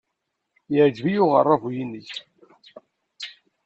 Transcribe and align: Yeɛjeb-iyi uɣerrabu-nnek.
Yeɛjeb-iyi 0.73 1.21
uɣerrabu-nnek. 1.23 2.13